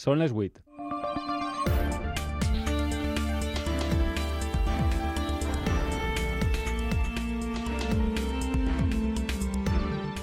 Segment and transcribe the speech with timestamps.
[0.00, 0.62] Són les 8.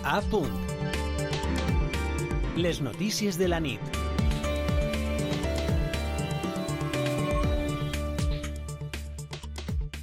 [0.02, 0.56] A punt.
[2.58, 3.78] Les notícies de la nit.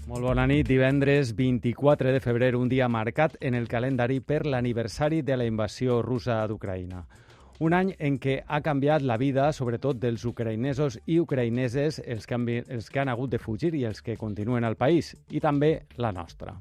[0.07, 0.69] Molt bona nit.
[0.71, 5.99] Divendres 24 de febrer, un dia marcat en el calendari per l'aniversari de la invasió
[6.07, 7.24] russa d'Ucraïna.
[7.63, 12.35] Un any en què ha canviat la vida, sobretot dels ucraïnesos i ucraïneses, els que,
[12.35, 15.85] han, els que han hagut de fugir i els que continuen al país, i també
[15.95, 16.57] la nostra.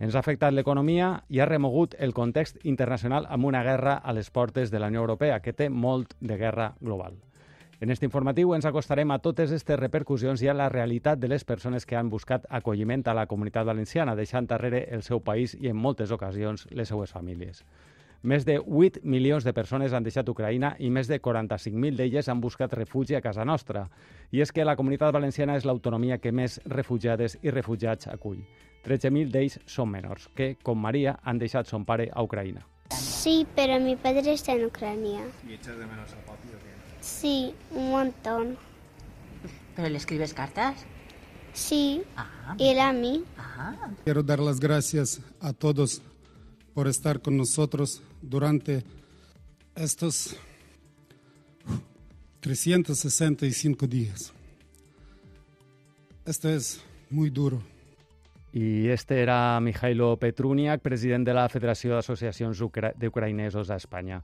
[0.00, 4.30] Ens ha afectat l'economia i ha remogut el context internacional amb una guerra a les
[4.30, 7.20] portes de la Unió Europea, que té molt de guerra global.
[7.80, 11.44] En aquest informatiu ens acostarem a totes aquestes repercussions i a la realitat de les
[11.44, 15.68] persones que han buscat acolliment a la comunitat valenciana, deixant darrere el seu país i
[15.68, 17.60] en moltes ocasions les seues famílies.
[18.24, 22.40] Més de 8 milions de persones han deixat Ucraïna i més de 45.000 d'elles han
[22.40, 23.82] buscat refugi a casa nostra.
[24.32, 28.40] I és que la comunitat valenciana és l'autonomia que més refugiades i refugiats acull.
[28.84, 32.64] 13.000 d'ells són menors, que, com Maria, han deixat son pare a Ucraïna.
[32.96, 35.20] Sí, pero mi padre está en Ucrania.
[35.48, 36.72] ¿Y echas de menos a papi o qué?
[37.02, 38.56] Sí, un montón.
[39.76, 40.84] ¿Pero le escribes cartas?
[41.52, 43.22] Sí, Ah, él a mí.
[43.38, 43.74] ah.
[44.04, 46.00] Quiero dar las gracias a todos
[46.74, 48.84] por estar con nosotros durante
[49.74, 50.36] estos
[52.40, 54.32] 365 días.
[56.24, 56.80] Esto es
[57.10, 57.73] muy duro.
[58.53, 64.23] I este era Mijailo Petruniak, president de la Federació d'Associacions Ucra d'Ucraïnesos a Espanya.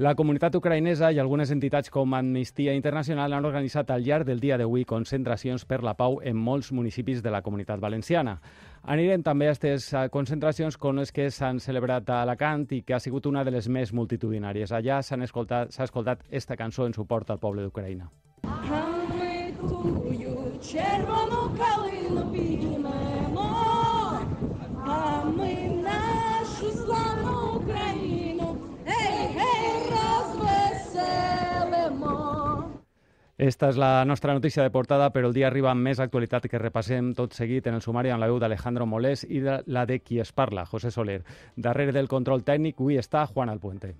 [0.00, 4.56] La comunitat ucraïnesa i algunes entitats com Amnistia Internacional han organitzat al llarg del dia
[4.56, 8.38] d'avui concentracions per la pau en molts municipis de la comunitat valenciana.
[8.84, 12.94] Anirem també a aquestes eh, concentracions com les que s'han celebrat a Alacant i que
[12.96, 14.72] ha sigut una de les més multitudinàries.
[14.72, 18.08] Allà s'ha escoltat, s'ha escoltat esta cançó en suport al poble d'Ucraïna.
[18.46, 18.86] А
[19.18, 22.99] ми тую червону калину піднімемо,
[24.90, 32.16] а ми нашу славну Україну, гей, гей, розвеселимо.
[33.38, 36.58] Esta és la nostra notícia de portada, però el dia arriba amb més actualitat que
[36.58, 39.98] repassem tot seguit en el sumari amb la veu d'Alejandro Molés i de la de
[40.00, 41.22] qui es parla, José Soler.
[41.56, 43.94] Darrere del control tècnic avui està Juan Alpuente.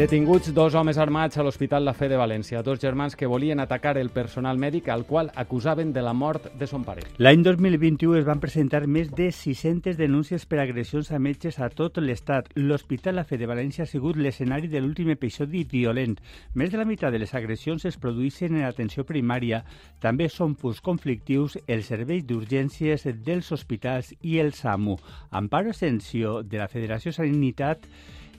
[0.00, 3.98] Detinguts dos homes armats a l'Hospital La Fe de València, dos germans que volien atacar
[4.00, 7.02] el personal mèdic al qual acusaven de la mort de son pare.
[7.18, 12.00] L'any 2021 es van presentar més de 600 denúncies per agressions a metges a tot
[12.00, 12.48] l'Estat.
[12.56, 16.16] L'Hospital La Fe de València ha sigut l'escenari de l'últim episodi violent.
[16.54, 19.66] Més de la meitat de les agressions es produeixen en atenció primària.
[20.00, 24.96] També són punts conflictius els serveis d'urgències dels hospitals i el SAMU.
[25.28, 27.84] Amparo Asensio, de la Federació Sanitat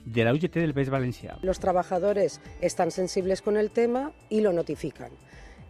[0.04, 1.38] de la UGT del País Valencià.
[1.42, 5.10] Los trabajadores están sensibles con el tema y lo notifican.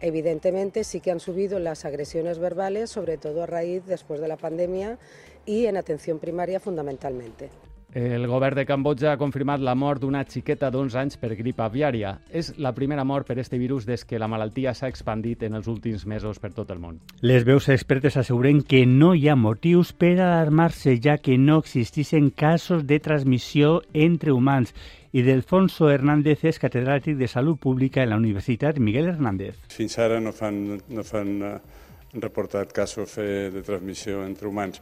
[0.01, 4.37] Evidentemente sí que han subido las agresiones verbales, sobre todo a raíz después de la
[4.37, 4.97] pandemia
[5.45, 7.49] y en atención primaria fundamentalmente.
[7.93, 12.15] El govern de Cambodja ha confirmat la mort d'una xiqueta d'11 anys per grip aviària.
[12.33, 15.69] És la primera mort per este virus des que la malaltia s'ha expandit en els
[15.69, 16.97] últims mesos per tot el món.
[17.21, 22.31] Les veus expertes asseguren que no hi ha motius per alarmar-se, ja que no existeixen
[22.31, 24.73] casos de transmissió entre humans.
[25.13, 29.61] I Delfonso Hernández és catedràtic de Salut Pública en la Universitat Miguel Hernández.
[29.69, 31.55] Fins ara no fan, no fan eh,
[32.17, 34.81] reportat casos eh, de transmissió entre humans.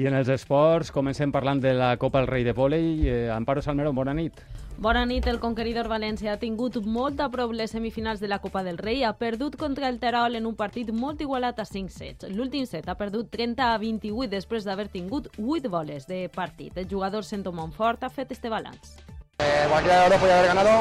[0.00, 2.84] I en els esports comencem parlant de la Copa del Rei de Vòlei.
[3.04, 4.38] Eh, Amparo Salmerón, bona nit.
[4.80, 8.62] Bona nit, el conqueridor València ha tingut molt a prop les semifinals de la Copa
[8.64, 9.02] del Rei.
[9.04, 12.30] Ha perdut contra el Terol en un partit molt igualat a 5 sets.
[12.32, 16.80] L'últim set ha perdut 30 a 28 després d'haver tingut 8 boles de partit.
[16.80, 18.96] El jugador Sento Montfort ha fet este balanç.
[19.36, 20.80] Eh, cualquiera de los dos podía haber ganado.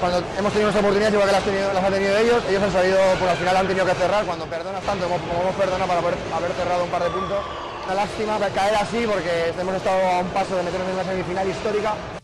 [0.00, 2.72] Cuando hemos tenido nuestras oportunidades, igual que las, tenido, las ha tenido ellos, ellos han
[2.72, 4.26] sabido, pues al final han tenido que cerrar.
[4.26, 7.69] Cuando perdonas tanto como, como hemos perdonado para haber, haber cerrado un par de puntos,
[7.90, 11.48] una lástima caer así porque hemos estado a un paso de meternos en una semifinal
[11.48, 12.19] histórica.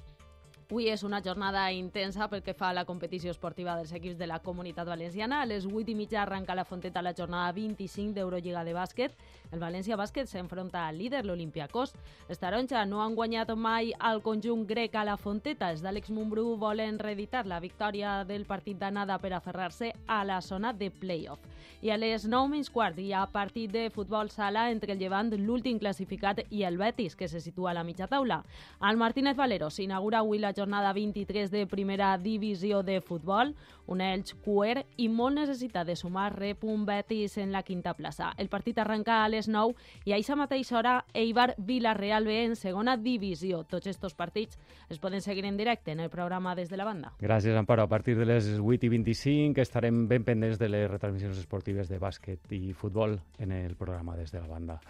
[0.67, 4.27] Avui és una jornada intensa pel que fa a la competició esportiva dels equips de
[4.27, 5.39] la Comunitat Valenciana.
[5.41, 9.15] A les 8 i mitja arranca la Fonteta la jornada 25 d'Eurolliga de bàsquet.
[9.55, 11.93] El València Bàsquet s'enfronta al líder, l'Olimpiakos.
[12.27, 15.71] Els taronja no han guanyat mai al conjunt grec a la Fonteta.
[15.71, 20.73] Els d'Àlex Mumbrú volen reeditar la victòria del partit d'anada per aferrar-se a la zona
[20.73, 21.47] de play-off.
[21.83, 25.31] I a les 9 menys quart hi ha partit de futbol sala entre el Llevant,
[25.39, 28.43] l'últim classificat, i el Betis, que se situa a la mitja taula.
[28.81, 33.55] Al Martínez Valero s'inaugura avui la jornada 23 de primera divisió de futbol.
[33.87, 38.33] Un Elx cuer i molt necessitat de sumar rep un Betis en la quinta plaça.
[38.39, 42.57] El partit arrenca a les 9 i a aquesta mateixa hora Eibar Villarreal B en
[42.57, 43.63] segona divisió.
[43.69, 44.59] Tots estos partits
[44.89, 47.13] es poden seguir en directe en el programa des de la banda.
[47.21, 47.83] Gràcies, Amparo.
[47.83, 52.01] A partir de les 8 i 25 estarem ben pendents de les retransmissions esportives de
[52.01, 54.81] bàsquet i futbol en el programa des de la banda.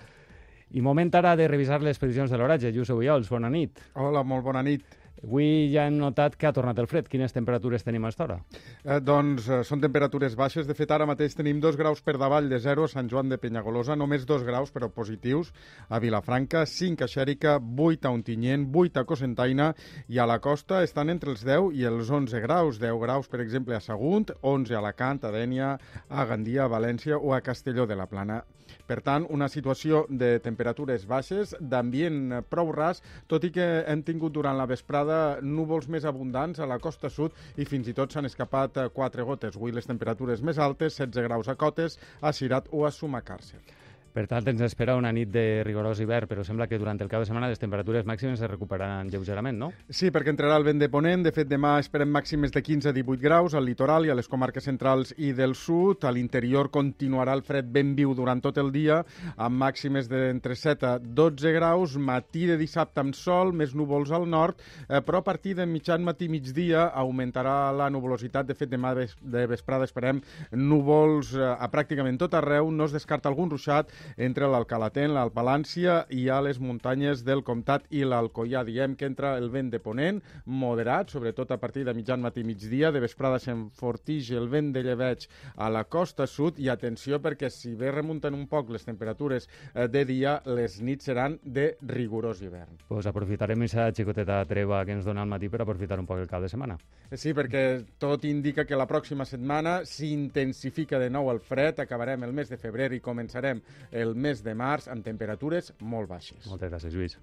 [0.74, 2.72] I moment ara de revisar les previsions de l'oratge.
[2.74, 3.78] Lluís Obiols, bona nit.
[3.94, 4.82] Hola, molt bona nit.
[5.24, 7.08] Avui ja hem notat que ha tornat el fred.
[7.08, 8.38] Quines temperatures tenim a esta?
[8.84, 10.66] Eh, doncs eh, són temperatures baixes.
[10.68, 13.38] De fet, ara mateix tenim dos graus per davall de zero a Sant Joan de
[13.40, 15.52] Penyagolosa, només dos graus, però positius,
[15.88, 19.70] a Vilafranca, 5 a Xèrica, 8 a Ontinyent, 8 a Cosentaina,
[20.08, 22.80] i a la costa estan entre els 10 i els 11 graus.
[22.82, 25.76] 10 graus, per exemple, a Sagunt, 11 a Alacant, a Dènia,
[26.08, 28.42] a Gandia, a València o a Castelló de la Plana.
[28.86, 34.34] Per tant, una situació de temperatures baixes, d'ambient prou ras, tot i que hem tingut
[34.36, 38.30] durant la vesprada núvols més abundants a la costa sud i fins i tot s'han
[38.30, 39.58] escapat eh, quatre gotes.
[39.58, 43.62] Avui les temperatures més altes, 16 graus a Cotes, a Cirat o a Sumacàrcer.
[44.16, 47.20] Per tant, ens espera una nit de rigorós hivern, però sembla que durant el cap
[47.20, 49.66] de setmana les temperatures màximes es recuperaran lleugerament, no?
[49.92, 51.26] Sí, perquè entrarà el vent de ponent.
[51.26, 54.30] De fet, demà esperem màximes de 15 a 18 graus al litoral i a les
[54.32, 56.06] comarques centrals i del sud.
[56.08, 59.02] A l'interior continuarà el fred ben viu durant tot el dia,
[59.36, 61.98] amb màximes d'entre 7 a 12 graus.
[62.00, 66.08] Matí de dissabte amb sol, més núvols al nord, eh, però a partir de mitjan
[66.08, 68.48] matí migdia augmentarà la nuvolositat.
[68.48, 70.24] De fet, demà de vesprada esperem
[70.56, 72.72] núvols eh, a pràcticament tot arreu.
[72.72, 78.04] No es descarta algun ruixat entre l'Alcalatén, l'Alpalància i a les muntanyes del Comtat i
[78.04, 78.64] l'Alcoià.
[78.66, 82.48] Diem que entra el vent de ponent, moderat, sobretot a partir de mitjan matí i
[82.48, 82.92] migdia.
[82.92, 85.26] De vesprada s'enfortix el vent de lleveig
[85.56, 89.86] a la costa sud i atenció perquè si bé remunten un poc les temperatures eh,
[89.88, 92.80] de dia, les nits seran de rigorós hivern.
[92.88, 96.30] Pues aprofitarem aquesta xicoteta treva que ens dona el matí per aprofitar un poc el
[96.30, 96.78] cap de setmana.
[97.14, 102.34] Sí, perquè tot indica que la pròxima setmana s'intensifica de nou el fred, acabarem el
[102.34, 103.62] mes de febrer i començarem
[103.96, 106.44] el mes de març amb temperatures molt baixes.
[106.50, 107.16] Moltes gràcies, Lluís.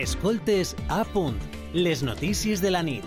[0.00, 1.36] Escoltes a punt.
[1.74, 3.04] Les notícies de la nit.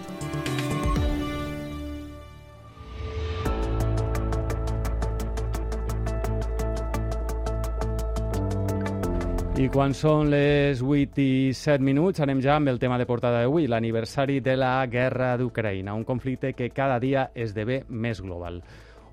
[9.54, 13.44] I quan són les 8 i 7 minuts anem ja amb el tema de portada
[13.44, 18.60] d'avui, l'aniversari de la guerra d'Ucraïna, un conflicte que cada dia esdevé més global.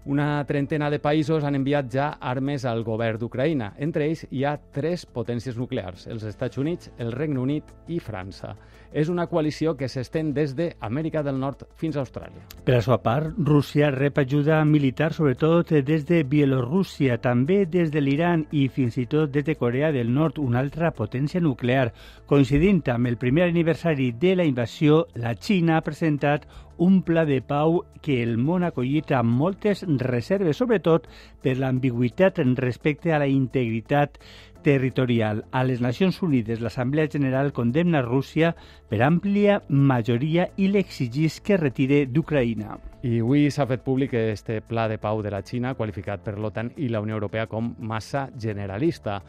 [0.09, 3.75] Una trentena de països han enviat ja armes al govern d'Ucraïna.
[3.85, 8.55] Entre ells hi ha tres potències nuclears, els Estats Units, el Regne Unit i França.
[8.97, 12.41] És una coalició que s'estén des d'Amèrica del Nord fins a Austràlia.
[12.65, 18.01] Per la seva part, Rússia rep ajuda militar sobretot des de Bielorússia, també des de
[18.01, 21.93] l'Iran i fins i tot des de Corea del Nord, una altra potència nuclear.
[22.27, 26.49] Coincidint amb el primer aniversari de la invasió, la Xina ha presentat
[26.81, 31.07] un pla de pau que el món ha acollit amb moltes reserves, sobretot
[31.45, 34.17] per l'ambigüitat respecte a la integritat
[34.65, 35.45] territorial.
[35.53, 38.55] A les Nacions Unides, l'Assemblea General condemna Rússia
[38.89, 42.79] per àmplia majoria i l'exigís que retire d'Ucraïna.
[43.05, 46.73] I avui s'ha fet públic este pla de pau de la Xina, qualificat per l'OTAN
[46.77, 49.21] i la Unió Europea com massa generalista.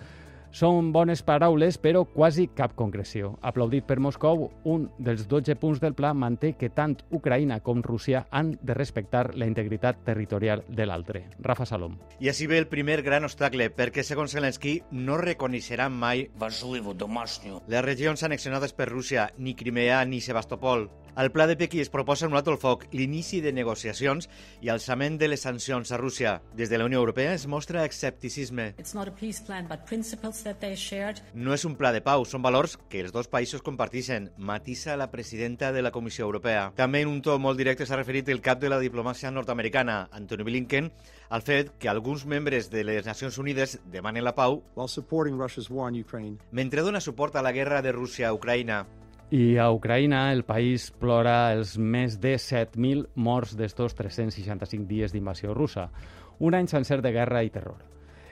[0.51, 3.37] Són bones paraules, però quasi cap concreció.
[3.41, 8.25] Aplaudit per Moscou, un dels 12 punts del pla manté que tant Ucraïna com Rússia
[8.31, 11.23] han de respectar la integritat territorial de l'altre.
[11.39, 11.95] Rafa Salom.
[12.19, 18.23] I així ve el primer gran obstacle, perquè, segons Zelensky, no reconeixeran mai les regions
[18.23, 20.89] annexionades per Rússia, ni Crimea ni Sebastopol.
[21.13, 24.29] Al pla de Pequí es proposa un altre foc, l'inici de negociacions
[24.63, 26.37] i alçament de les sancions a Rússia.
[26.55, 28.69] Des de la Unió Europea es mostra escepticisme.
[29.45, 29.67] Plan,
[31.33, 35.09] no és un pla de pau, són valors que els dos països comparteixen, matisa la
[35.11, 36.71] presidenta de la Comissió Europea.
[36.79, 40.47] També en un to molt directe s'ha referit el cap de la diplomàcia nord-americana, Anthony
[40.47, 40.91] Blinken,
[41.29, 44.63] al fet que alguns membres de les Nacions Unides demanen la pau
[46.51, 48.85] mentre dona suport a la guerra de Rússia a Ucraïna.
[49.34, 55.54] I a Ucraïna el país plora els més de 7.000 morts d'estos 365 dies d'invasió
[55.54, 55.88] russa.
[56.38, 57.82] Un any sencer de guerra i terror.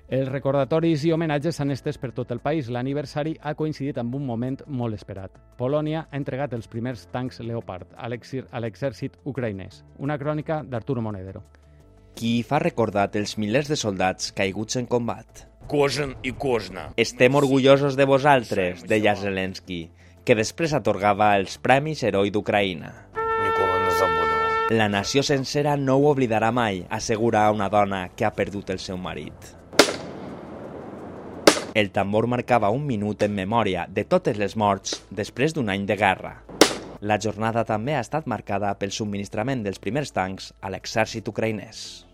[0.07, 2.69] Els recordatoris i homenatges s'han estès per tot el país.
[2.69, 5.33] L'aniversari ha coincidit amb un moment molt esperat.
[5.59, 9.83] Polònia ha entregat els primers tancs Leopard a l'exèrcit ucraïnès.
[9.99, 11.43] Una crònica d'Arturo Monedero.
[12.15, 15.49] Qui fa recordat els milers de soldats caiguts en combat.
[15.67, 16.91] Кожен і кожна.
[17.01, 19.89] Estem orgullosos de vosaltres, deia Zelensky,
[20.30, 22.92] que després atorgava els Premis Heroi d'Ucraïna.
[24.70, 29.00] La nació sencera no ho oblidarà mai, assegura una dona que ha perdut el seu
[29.02, 29.48] marit.
[31.74, 35.98] El tambor marcava un minut en memòria de totes les morts després d'un any de
[35.98, 36.36] guerra.
[37.02, 42.09] La jornada també ha estat marcada pel subministrament dels primers tancs a l'exèrcit ucraïnès.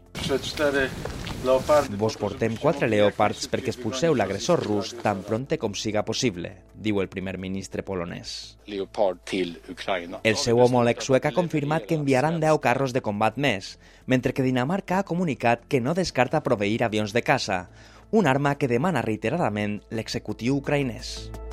[2.00, 7.10] Vos portem quatre leopards perquè expulseu l'agressor rus tan prompte com siga possible, diu el
[7.12, 8.58] primer ministre polonès.
[8.66, 13.76] El seu homòleg suec ha confirmat que enviaran 10 carros de combat més,
[14.10, 17.68] mentre que Dinamarca ha comunicat que no descarta proveir avions de caça,
[18.10, 21.45] una arma que demana reiteradament l'executiu ucraïnès.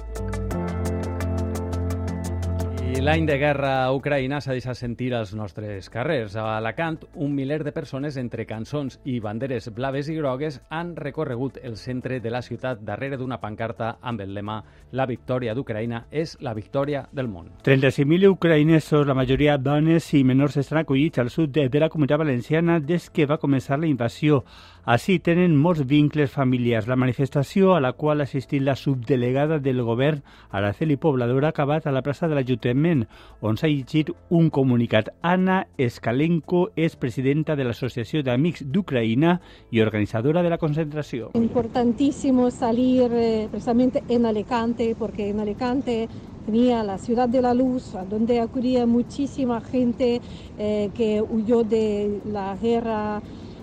[3.01, 6.37] L'any de guerra a Ucraïna s'ha deixat sentir als nostres carrers.
[6.37, 11.57] A Alacant, un miler de persones entre cançons i banderes blaves i grogues han recorregut
[11.65, 14.61] el centre de la ciutat darrere d'una pancarta amb el lema
[14.93, 17.49] «La victòria d'Ucraïna és la victòria del món».
[17.65, 22.79] 35.000 ucraïnesos, la majoria dones i menors, estan acollits al sud de la comunitat valenciana
[22.79, 24.45] des que va començar la invasió.
[24.83, 26.89] Així tenen molts vincles familiars.
[26.91, 31.87] La manifestació a la qual ha assistit la subdelegada del govern, Araceli Poblador, ha acabat
[31.87, 33.05] a la plaça de l'Ajuntament,
[33.41, 35.13] on s'ha llegit un comunicat.
[35.23, 39.37] Anna Eskalenko és presidenta de l'Associació d'Amics d'Ucraïna
[39.71, 41.31] i organitzadora de la concentració.
[41.39, 46.09] Importantísimo salir eh, precisamente en Alicante, porque en Alicante
[46.45, 50.21] tenía la ciudad de la luz, donde acudía muchísima gente
[50.59, 53.23] eh, que huyó de la guerra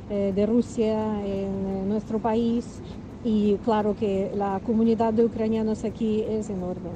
[0.10, 2.82] de Rusia en nuestro país
[3.24, 6.90] y claro que la comunidad de ucranianos aquí es enorme.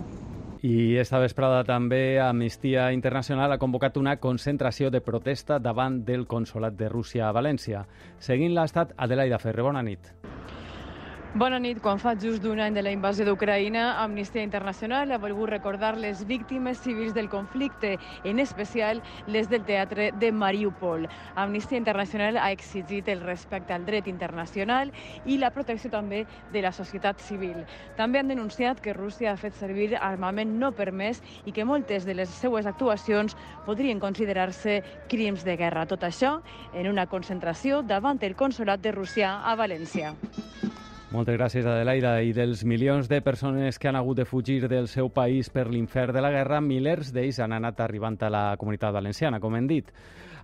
[0.63, 6.77] I esta vesprada també Amnistia Internacional ha convocat una concentració de protesta davant del Consolat
[6.79, 7.83] de Rússia a València.
[8.23, 10.07] Seguint l'estat, Adelaida Ferre, bona nit.
[11.33, 11.79] Bona nit.
[11.81, 16.27] Quan fa just d'un any de la invasió d'Ucraïna, Amnistia Internacional ha volgut recordar les
[16.29, 21.07] víctimes civils del conflicte, en especial les del teatre de Mariupol.
[21.33, 24.91] Amnistia Internacional ha exigit el respecte al dret internacional
[25.25, 27.65] i la protecció també de la societat civil.
[27.97, 32.13] També han denunciat que Rússia ha fet servir armament no permès i que moltes de
[32.13, 33.33] les seues actuacions
[33.65, 35.87] podrien considerar-se crims de guerra.
[35.89, 36.43] Tot això
[36.77, 40.13] en una concentració davant el Consolat de Rússia a València.
[41.13, 42.15] Moltes gràcies, Adelaida.
[42.25, 46.15] I dels milions de persones que han hagut de fugir del seu país per l'infern
[46.15, 49.91] de la guerra, milers d'ells han anat arribant a la comunitat valenciana, com hem dit.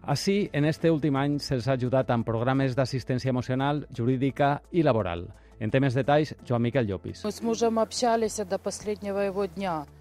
[0.05, 5.25] Així, en este últim any se'ls ha ajudat amb programes d'assistència emocional, jurídica i laboral.
[5.59, 7.23] En té més detalls, Joan Miquel Llopis.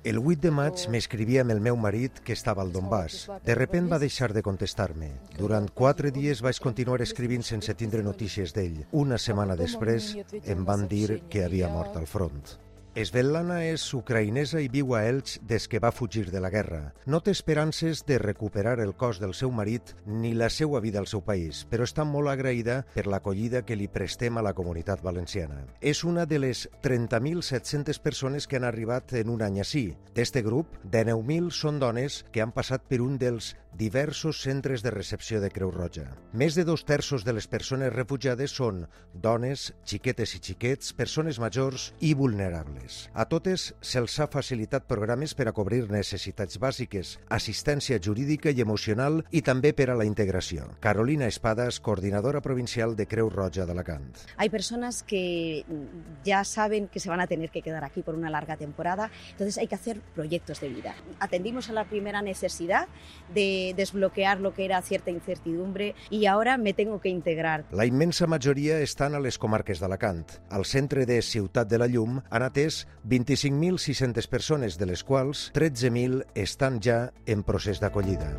[0.04, 3.26] El 8 de maig m'escrivia amb el meu marit que estava al Donbass.
[3.44, 5.10] De repent va deixar de contestar-me.
[5.38, 8.84] Durant quatre dies vaig continuar escrivint sense tindre notícies d'ell.
[8.92, 12.67] Una setmana després em van dir que havia mort al front.
[12.98, 16.80] Svetlana és ucraïnesa i viu a Elx des que va fugir de la guerra.
[17.06, 21.06] No té esperances de recuperar el cos del seu marit ni la seva vida al
[21.06, 25.60] seu país, però està molt agraïda per l'acollida que li prestem a la comunitat valenciana.
[25.80, 29.92] És una de les 30.700 persones que han arribat en un any així.
[30.16, 34.90] D'este grup, de 9.000 són dones que han passat per un dels diversos centres de
[34.90, 36.06] recepció de Creu Roja.
[36.32, 41.92] Més de dos terços de les persones refugiades són dones, xiquetes i xiquets, persones majors
[42.00, 43.08] i vulnerables.
[43.14, 49.22] A totes se'ls ha facilitat programes per a cobrir necessitats bàsiques, assistència jurídica i emocional
[49.30, 50.66] i també per a la integració.
[50.80, 54.24] Carolina Espadas, coordinadora provincial de Creu Roja d'Alacant.
[54.36, 55.64] Hay personas que
[56.24, 59.58] ya saben que se van a tener que quedar aquí por una larga temporada, entonces
[59.58, 60.94] hay que hacer proyectos de vida.
[61.20, 62.88] Atendimos a la primera necesidad
[63.34, 67.64] de desbloquear lo que era cierta incertidumbre y ahora me tengo que integrar.
[67.70, 70.26] La immensa majoria estan a les comarques d'Alacant.
[70.50, 76.24] Al centre de Ciutat de la Llum han atès 25.600 persones, de les quals 13.000
[76.34, 78.34] estan ja en procés d'acollida.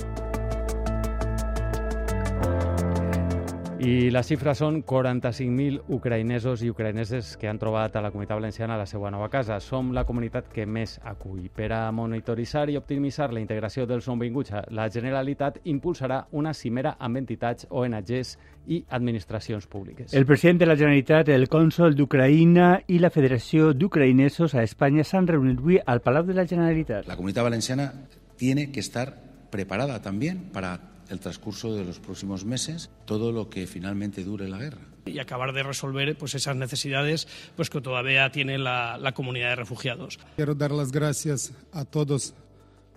[3.79, 8.75] I la xifra són 45.000 ucraïnesos i ucraïneses que han trobat a la comunitat valenciana
[8.75, 9.61] la seva nova casa.
[9.63, 11.45] Som la comunitat que més acull.
[11.55, 17.21] Per a monitoritzar i optimitzar la integració dels nouvinguts, la Generalitat impulsarà una cimera amb
[17.21, 18.35] entitats, ONGs
[18.67, 20.11] i administracions públiques.
[20.11, 25.31] El president de la Generalitat, el cònsol d'Ucraïna i la Federació d'Ucraïnesos a Espanya s'han
[25.31, 27.07] reunit avui al Palau de la Generalitat.
[27.07, 27.93] La comunitat valenciana
[28.35, 29.13] tiene que estar
[29.49, 34.57] preparada también para el transcurso de los próximos meses todo lo que finalmente dure la
[34.57, 34.81] guerra.
[35.05, 39.55] y acabar de resolver pues, esas necesidades pues, que todavía tiene la, la comunidad de
[39.55, 40.19] refugiados.
[40.35, 42.33] Quiero dar las gracias a todos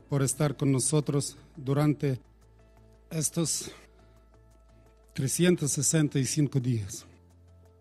[0.09, 2.21] por estar con nosotros durante
[3.11, 3.71] estos
[5.14, 7.07] 365 días.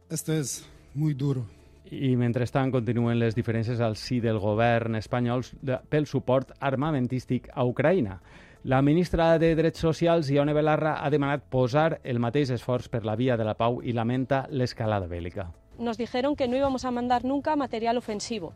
[0.10, 1.46] Esto es muy duro.
[1.92, 5.44] I mentrestant continuen les diferències al si del govern espanyol
[5.92, 8.16] pel suport armamentístic a Ucraïna.
[8.64, 13.16] La ministra de Drets Socials, Ione Belarra, ha demanat posar el mateix esforç per la
[13.18, 15.48] via de la pau i lamenta l'escalada bèl·lica.
[15.80, 18.54] nos dijeron que no íbamos a mandar nunca material ofensivo.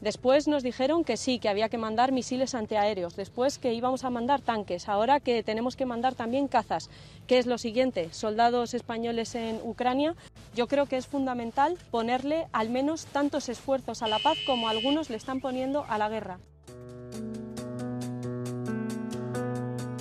[0.00, 4.10] Después nos dijeron que sí, que había que mandar misiles antiaéreos, después que íbamos a
[4.10, 6.88] mandar tanques, ahora que tenemos que mandar también cazas.
[7.26, 8.10] ¿Qué es lo siguiente?
[8.12, 10.14] Soldados españoles en Ucrania.
[10.54, 15.10] Yo creo que es fundamental ponerle al menos tantos esfuerzos a la paz como algunos
[15.10, 16.38] le están poniendo a la guerra.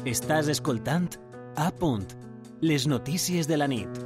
[0.07, 1.09] Estàs escoltant
[1.59, 2.05] A Punt,
[2.63, 3.97] les notícies de la nit.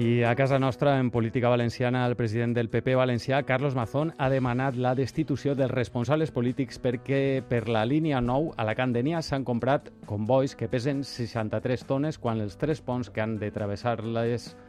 [0.00, 4.30] I a casa nostra, en política valenciana, el president del PP valencià, Carlos Mazón, ha
[4.32, 9.44] demanat la destitució dels responsables polítics perquè per la línia 9 a la Candenia s'han
[9.44, 13.52] comprat convois que pesen 63 tones quan els tres ponts que han de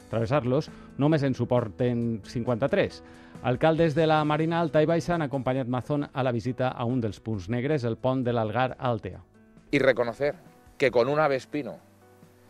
[0.09, 3.03] travessar-los travessar només en suporten 53.
[3.43, 5.29] Alcaldes de la Marina Alta i Baixa han
[5.67, 9.21] Mazón a la visita a un dels punts negres, el pont de l'Algar Altea.
[9.71, 10.35] Y reconocer
[10.77, 11.77] que con un Avespino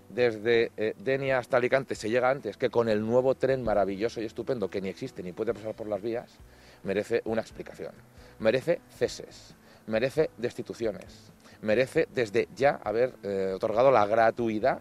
[0.09, 4.25] desde eh, Denia hasta Alicante se llega antes que con el nuevo tren maravilloso y
[4.25, 6.37] estupendo que ni existe ni puede pasar por las vías,
[6.83, 7.91] merece una explicación.
[8.39, 9.55] Merece ceses,
[9.87, 11.31] merece destituciones,
[11.61, 14.79] merece desde ya haber eh, otorgado la gratuidad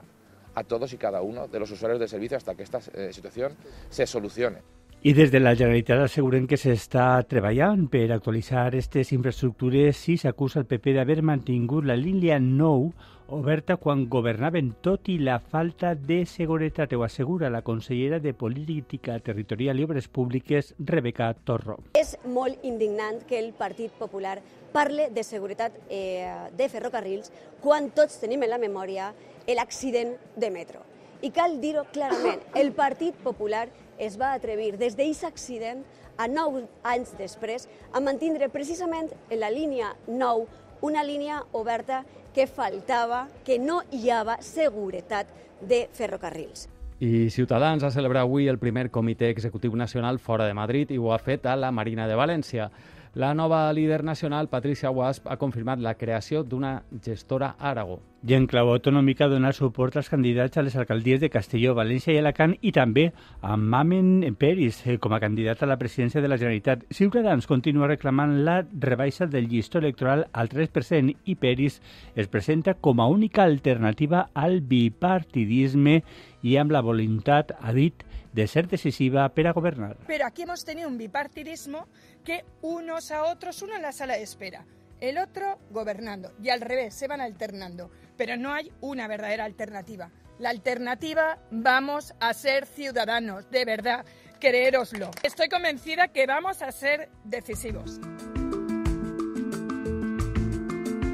[0.55, 3.53] a todos y cada uno de los usuarios del servicio hasta que esta eh, situación
[3.91, 4.59] se solucione.
[5.07, 10.63] I des de la Generalitat asseguren que s'està treballant per actualitzar aquestes infraestructures si s'acusa
[10.63, 12.95] el PP d'haver mantingut la línia 9
[13.29, 19.19] oberta quan governaven tot i la falta de seguretat, ho assegura la consellera de Política
[19.21, 21.79] Territorial i Obres Públiques, Rebeca Torro.
[22.01, 24.39] És molt indignant que el Partit Popular
[24.75, 27.31] parle de seguretat eh, de ferrocarrils
[27.62, 29.12] quan tots tenim en la memòria
[29.47, 30.83] l'accident de metro.
[31.23, 35.85] I cal dir-ho clarament, el Partit Popular es va atrevir des d'aquest accident
[36.19, 42.04] a nou anys després a mantindre precisament en la línia 9 una línia oberta
[42.35, 45.31] que faltava, que no hi havia seguretat
[45.62, 46.69] de ferrocarrils.
[47.00, 51.12] I Ciutadans ha celebrat avui el primer comitè executiu nacional fora de Madrid i ho
[51.14, 52.69] ha fet a la Marina de València.
[53.14, 58.00] La nova líder nacional, Patricia Wasp, ha confirmat la creació d'una gestora Àrago.
[58.26, 62.18] I en clau autonòmica donar suport als candidats a les alcaldies de Castelló, València i
[62.18, 63.04] Alacant i també
[63.40, 66.83] a Mamen Peris eh, com a candidat a la presidència de la Generalitat.
[66.90, 71.79] Ciutadans continua reclamant la rebaixa del llistó electoral al 3% i Peris
[72.16, 76.00] es presenta com a única alternativa al bipartidisme
[76.42, 78.03] i amb la voluntat, ha dit,
[78.35, 79.97] de ser decisiva para gobernar.
[80.07, 81.87] Pero aquí hemos tenido un bipartidismo
[82.25, 84.66] que unos a otros, uno en la sala de espera,
[85.01, 90.11] el otro gobernando, y al revés, se van alternando, pero no hay una verdadera alternativa.
[90.40, 94.05] La alternativa, vamos a ser ciudadanos, de verdad,
[94.40, 95.11] creéroslo.
[95.23, 98.01] Estoy convencida que vamos a ser decisivos.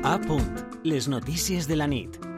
[0.02, 2.29] A punt, les notícies de la nit.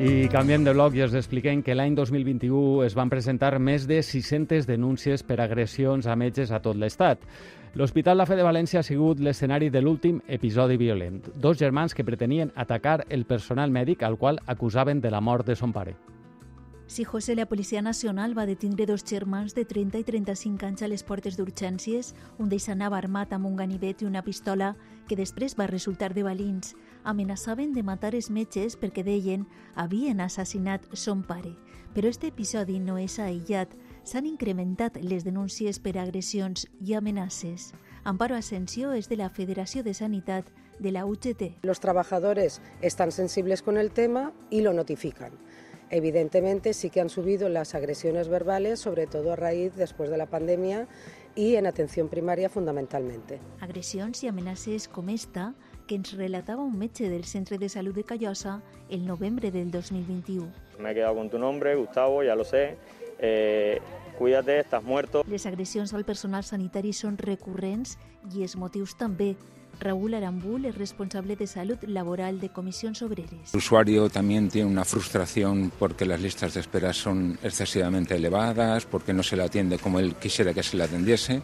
[0.00, 4.00] I canviem de bloc i us expliquem que l'any 2021 es van presentar més de
[4.02, 7.20] 600 denúncies per agressions a metges a tot l'Estat.
[7.74, 11.20] L'Hospital La Fe de València ha sigut l'escenari de l'últim episodi violent.
[11.36, 15.56] Dos germans que pretenien atacar el personal mèdic al qual acusaven de la mort de
[15.56, 15.94] son pare.
[16.92, 20.88] Si José, la Policia Nacional va detindre dos germans de 30 i 35 anys a
[20.88, 22.10] les portes d'urgències.
[22.36, 24.74] Un d'ells anava armat amb un ganivet i una pistola
[25.08, 26.74] que després va resultar de balins.
[27.04, 31.56] Amenaçaven de matar els metges perquè deien havien assassinat son pare.
[31.94, 33.74] Però este episodi no és aïllat.
[34.04, 37.72] S'han incrementat les denúncies per agressions i amenaces.
[38.04, 40.46] Amparo Asensio és de la Federació de Sanitat
[40.78, 41.62] de la UGT.
[41.62, 45.32] Los trabajadores están sensibles con el tema y lo notifican.
[45.90, 50.26] Evidentemente sí que han subido las agresiones verbales, sobre todo a raíz después de la
[50.26, 50.88] pandemia
[51.34, 53.40] y en atención primaria fundamentalmente.
[53.60, 55.52] Agressions i amenaces com esta
[55.92, 60.48] que ens relatava un metge del Centre de Salud de Callosa el novembre del 2021.
[60.78, 62.78] Me he quedado con tu nombre, Gustavo, ya lo sé.
[63.18, 63.78] Eh,
[64.16, 65.22] cuídate, estás muerto.
[65.28, 67.98] Les agressions al personal sanitari són recurrents
[68.32, 69.34] i els motius també.
[69.80, 73.52] Raúl Arambul es responsable de salud laboral de comisiones obreras.
[73.52, 79.12] El usuario también tiene una frustración porque las listas de espera son excesivamente elevadas, porque
[79.12, 81.42] no se le atiende como él quisiera que se le atendiese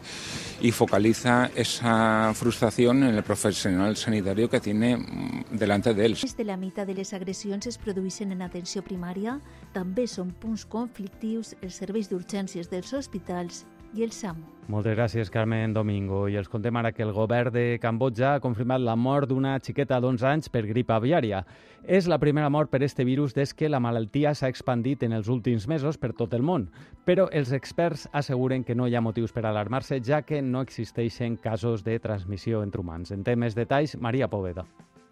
[0.60, 6.16] y focaliza esa frustración en el profesional sanitario que tiene mm, delante de él.
[6.18, 9.38] Més de la meitat de les agressions es produeixen en atenció primària,
[9.74, 14.58] també són punts conflictius els serveis d'urgències dels hospitals i el SAMU.
[14.68, 16.26] Moltes gràcies, Carmen Domingo.
[16.28, 19.96] I els contem ara que el govern de Cambodja ha confirmat la mort d'una xiqueta
[19.96, 21.40] d'11 anys per grip aviària.
[21.88, 25.30] És la primera mort per este virus des que la malaltia s'ha expandit en els
[25.32, 26.66] últims mesos per tot el món.
[27.08, 31.40] Però els experts asseguren que no hi ha motius per alarmar-se, ja que no existeixen
[31.40, 33.10] casos de transmissió entre humans.
[33.10, 34.66] En temes detalls, Maria Poveda.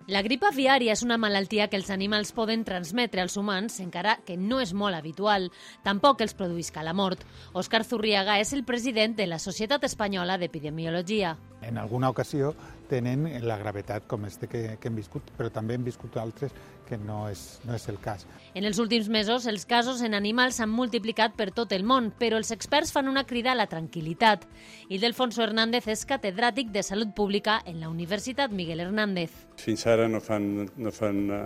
[0.07, 4.37] La grip aviària és una malaltia que els animals poden transmetre als humans, encara que
[4.38, 5.49] no és molt habitual.
[5.83, 7.25] Tampoc els produïsca la mort.
[7.59, 11.35] Òscar Zurriaga és el president de la Societat Espanyola d'Epidemiologia.
[11.66, 12.55] En alguna ocasió
[12.88, 16.55] tenen la gravetat com este que, que hem viscut, però també hem viscut altres
[16.87, 18.25] que no és, no és el cas.
[18.55, 22.38] En els últims mesos, els casos en animals s'han multiplicat per tot el món, però
[22.40, 24.46] els experts fan una crida a la tranquil·litat.
[24.94, 29.35] Ildefonso Hernández és catedràtic de Salut Pública en la Universitat Miguel Hernández.
[29.61, 31.44] Fins ara no fan, no fan uh,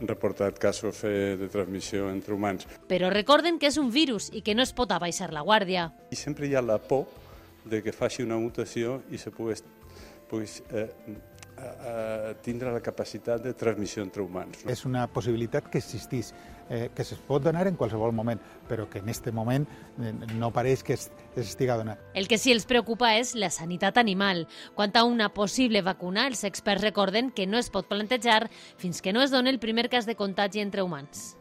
[0.00, 2.68] reportat casos de transmissió entre humans.
[2.88, 5.90] Però recorden que és un virus i que no es pot abaixar la guàrdia.
[6.12, 7.06] I sempre hi ha la por
[7.64, 9.56] de que faci una mutació i se pugui,
[10.34, 10.88] pugui eh,
[11.58, 14.64] eh, tindre la capacitat de transmissió entre humans.
[14.64, 14.72] No?
[14.72, 16.32] És una possibilitat que existís,
[16.68, 19.66] eh, que es pot donar en qualsevol moment, però que en aquest moment
[20.00, 22.00] eh, no pareix que es, es estiga donant.
[22.14, 24.46] El que sí els preocupa és la sanitat animal.
[24.74, 29.12] Quant a una possible vacuna, els experts recorden que no es pot plantejar fins que
[29.12, 31.34] no es doni el primer cas de contagi entre humans.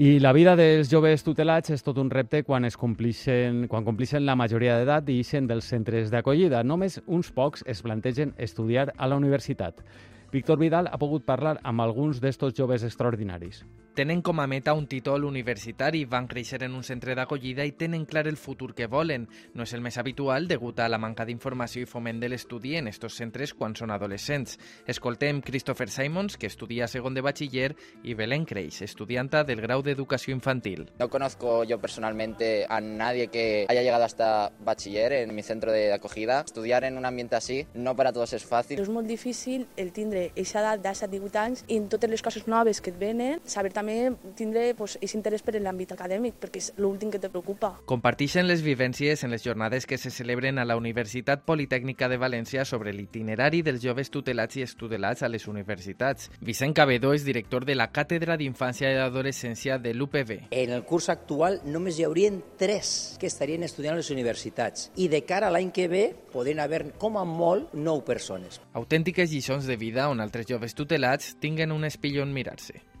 [0.00, 4.24] I la vida dels joves tutelats és tot un repte quan es complixen, quan complixen
[4.24, 6.62] la majoria d'edat i ixen dels centres d'acollida.
[6.64, 9.84] Només uns pocs es plantegen estudiar a la universitat.
[10.32, 13.66] Víctor Vidal ha pogut parlar amb alguns d'estos joves extraordinaris.
[13.92, 18.06] Tenen com a meta un títol universitari, van créixer en un centre d'acollida i tenen
[18.08, 19.26] clar el futur que volen.
[19.52, 22.88] No és el més habitual degut a la manca d'informació i foment de l'estudi en
[22.88, 24.56] estos centres quan són adolescents.
[24.88, 30.32] Escoltem Christopher Simons, que estudia segon de batxiller, i Belén Creix, estudianta del grau d'Educació
[30.32, 30.86] Infantil.
[30.98, 35.92] No conozco yo personalmente a nadie que haya llegado hasta bachiller en mi centro de
[35.92, 36.40] acogida.
[36.40, 38.80] Estudiar en un ambiente así no para todos és fàcil.
[38.80, 42.46] És molt difícil el tindre aquesta edat de 7-18 anys i en totes les coses
[42.50, 43.96] noves que et venen, saber també
[44.38, 47.74] tindre pues, aquest interès per l'àmbit acadèmic, perquè és l'últim que te preocupa.
[47.88, 52.64] Compartixen les vivències en les jornades que se celebren a la Universitat Politècnica de València
[52.68, 56.30] sobre l'itinerari dels joves tutelats i estudelats a les universitats.
[56.40, 60.34] Vicent Cabedo és director de la Càtedra d'Infància i Adolescència de l'UPB.
[60.50, 65.08] En el curs actual només hi haurien tres que estarien estudiant a les universitats i
[65.12, 68.60] de cara a l'any que ve poden haver com a molt nou persones.
[68.72, 72.91] Autèntiques lliçons de vida on altres joves tutelats tinguen un espill on mirar-se.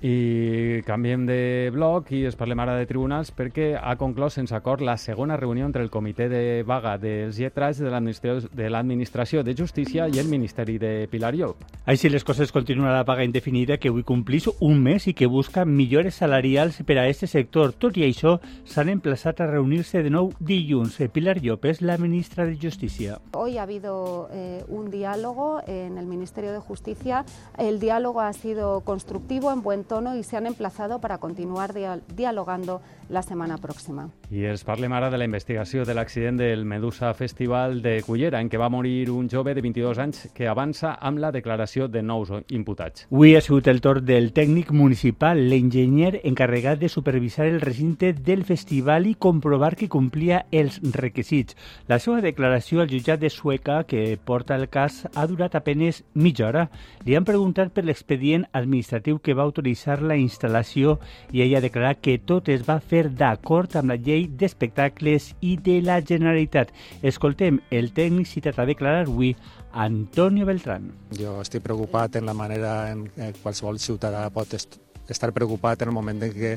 [0.00, 4.80] I canviem de bloc i es parlem ara de tribunals perquè ha conclòs sense acord
[4.80, 10.16] la segona reunió entre el comitè de vaga dels lletrats de l'Administració de Justícia i
[10.22, 11.66] el Ministeri de Pilar Llop.
[11.84, 15.66] Així les coses continua la paga indefinida que avui complís un mes i que busca
[15.66, 17.76] millores salarials per a aquest sector.
[17.76, 20.96] Tot i això, s'han emplaçat a reunir-se de nou dilluns.
[21.12, 23.18] Pilar Llop és la ministra de Justícia.
[23.36, 27.26] Hoy ha habido eh, un diálogo en el Ministerio de Justicia.
[27.58, 31.74] El diálogo ha sido constructivo, en buen tono y se han emplazado para continuar
[32.14, 34.06] dialogando la setmana pròxima.
[34.30, 38.46] I els parlem ara de la investigació de l'accident del Medusa Festival de Cullera, en
[38.46, 42.30] què va morir un jove de 22 anys que avança amb la declaració de nous
[42.54, 43.08] imputats.
[43.10, 48.44] Avui ha sigut el torn del tècnic municipal, l'enginyer encarregat de supervisar el recinte del
[48.46, 51.58] festival i comprovar que complia els requisits.
[51.90, 56.46] La seva declaració al jutjat de Sueca, que porta el cas, ha durat apenes mitja
[56.46, 56.68] hora.
[57.02, 60.98] Li han preguntat per l'expedient administratiu que va autoritzar la instal·lació
[61.32, 65.56] i ella ha declarat que tot es va fer d'acord amb la llei d'espectacles i
[65.56, 66.74] de la Generalitat.
[67.02, 69.34] Escoltem el tècnic citat a declarar avui,
[69.72, 70.90] Antonio Beltrán.
[71.16, 75.90] Jo estic preocupat en la manera en què qualsevol ciutadà pot est estar preocupat en
[75.90, 76.56] el moment en què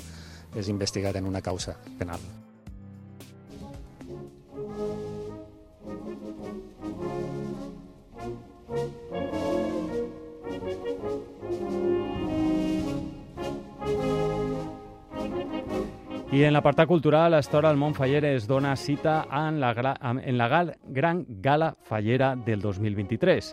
[0.53, 2.42] és investigat en una causa penal.
[16.33, 19.69] I en l'apartat cultural, l'Estora del Mont Faller es dona cita en la,
[20.01, 23.51] en la gal, Gran Gala Fallera del 2023.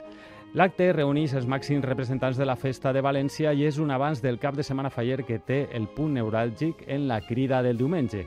[0.56, 4.40] L'acte reuneix els màxims representants de la Festa de València i és un abans del
[4.40, 8.24] cap de setmana faller que té el punt neuràlgic en la crida del diumenge.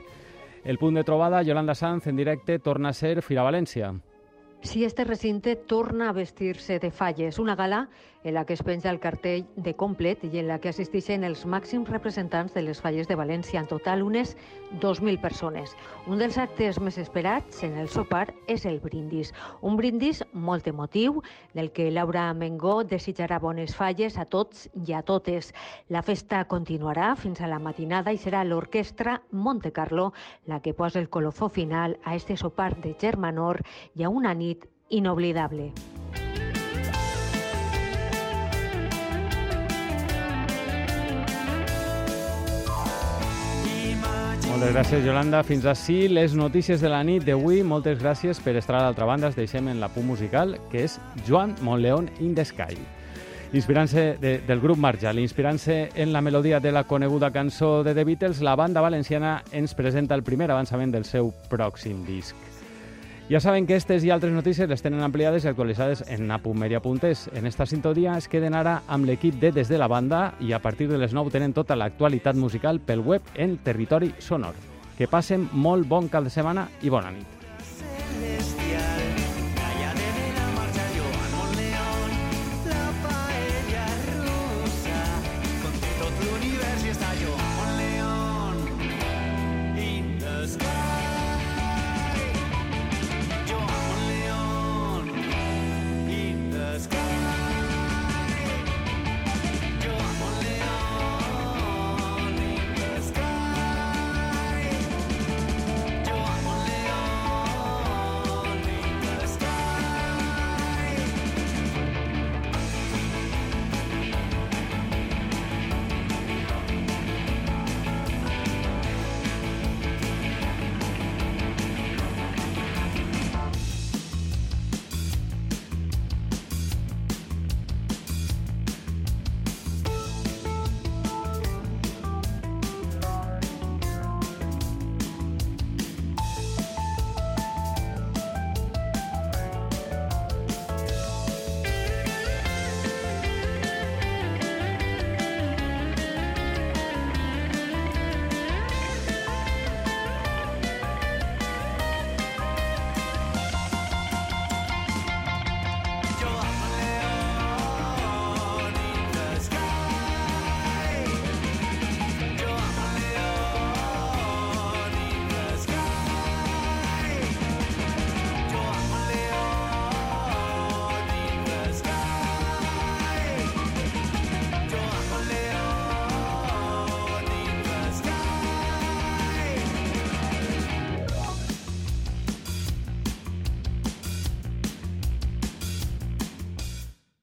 [0.62, 3.90] El punt de trobada, Yolanda Sanz, en directe, torna a ser Fira València.
[4.62, 7.88] Si este recinte torna a vestir-se de falles, una gala
[8.24, 11.44] en la que es penja el cartell de complet i en la que assisteixen els
[11.46, 14.34] màxims representants de les falles de València, en total unes
[14.80, 15.76] 2.000 persones.
[16.08, 21.20] Un dels actes més esperats en el sopar és el brindis, un brindis molt emotiu,
[21.54, 25.52] del que Laura Mengó desitjarà bones falles a tots i a totes.
[25.88, 30.12] La festa continuarà fins a la matinada i serà l'orquestra Monte Carlo
[30.46, 33.60] la que posa el colofó final a este sopar de Germanor
[33.94, 35.72] i a una nit inoblidable.
[44.54, 45.40] Moltes gràcies, Yolanda.
[45.42, 47.64] Fins així les notícies de la nit d'avui.
[47.66, 49.32] Moltes gràcies per estar a l'altra banda.
[49.32, 50.94] Es deixem en la punt musical, que és
[51.26, 52.78] Joan Montleón in the Sky.
[53.50, 58.04] Inspirant-se de, del grup Marjal, inspirant-se en la melodia de la coneguda cançó de The
[58.04, 62.53] Beatles, la banda valenciana ens presenta el primer avançament del seu pròxim disc.
[63.30, 67.30] Ja saben que aquestes i altres notícies les tenen ampliades i actualitzades en apumedia.es.
[67.32, 70.60] En esta sintonia es queden ara amb l'equip de Des de la Banda i a
[70.60, 74.52] partir de les 9 tenen tota l'actualitat musical pel web en Territori Sonor.
[74.98, 77.43] Que passen molt bon cap de setmana i bona nit.